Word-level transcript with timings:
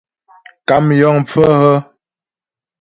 Kàm 0.67 0.85
yəŋ 0.99 1.15
pfə́ 1.27 1.49
hə́? 1.61 1.77